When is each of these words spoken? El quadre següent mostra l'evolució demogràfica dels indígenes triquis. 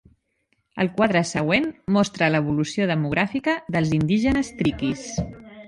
El 0.83 0.87
quadre 0.95 1.21
següent 1.31 1.67
mostra 1.97 2.31
l'evolució 2.37 2.89
demogràfica 2.95 3.57
dels 3.77 3.95
indígenes 4.01 4.53
triquis. 4.63 5.09